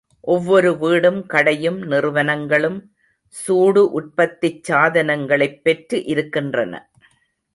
[0.23, 2.79] ஒவ்வொரு வீடும் கடையும் நிறுவனங்களும்
[3.35, 6.73] சூடு உற்பத்திச் சாதனங்களைப் பெற்று இருக்கின்றன.